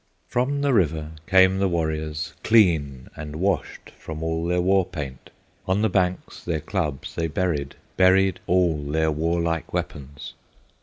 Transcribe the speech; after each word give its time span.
From 0.27 0.61
the 0.61 0.73
river 0.73 1.11
came 1.27 1.59
the 1.59 1.67
warriors, 1.67 2.33
Clean 2.43 3.07
and 3.15 3.35
washed 3.35 3.91
from 3.99 4.23
all 4.23 4.47
their 4.47 4.59
war 4.59 4.83
paint; 4.83 5.29
On 5.67 5.83
the 5.83 5.89
banks 5.91 6.43
their 6.43 6.59
clubs 6.59 7.13
they 7.13 7.27
buried, 7.27 7.75
Buried 7.97 8.39
all 8.47 8.77
their 8.83 9.11
warlike 9.11 9.73
weapons. 9.73 10.33